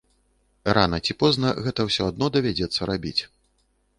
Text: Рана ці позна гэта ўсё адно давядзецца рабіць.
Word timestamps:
Рана 0.77 0.99
ці 1.05 1.15
позна 1.23 1.51
гэта 1.67 1.85
ўсё 1.89 2.03
адно 2.13 2.25
давядзецца 2.37 2.81
рабіць. 2.93 3.21